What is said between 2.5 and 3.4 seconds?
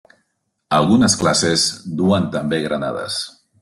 granades.